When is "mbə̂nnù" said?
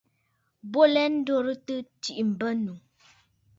2.31-2.73